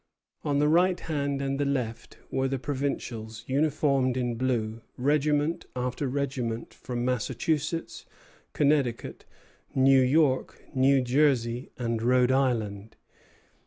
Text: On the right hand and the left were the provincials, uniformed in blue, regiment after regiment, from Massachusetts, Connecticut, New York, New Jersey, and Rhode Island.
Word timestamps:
On 0.43 0.57
the 0.57 0.67
right 0.67 0.99
hand 0.99 1.43
and 1.43 1.59
the 1.59 1.63
left 1.63 2.17
were 2.31 2.47
the 2.47 2.57
provincials, 2.57 3.43
uniformed 3.45 4.17
in 4.17 4.33
blue, 4.33 4.81
regiment 4.97 5.67
after 5.75 6.07
regiment, 6.07 6.73
from 6.73 7.05
Massachusetts, 7.05 8.07
Connecticut, 8.53 9.25
New 9.75 10.01
York, 10.01 10.59
New 10.73 11.03
Jersey, 11.03 11.69
and 11.77 12.01
Rhode 12.01 12.31
Island. 12.31 12.95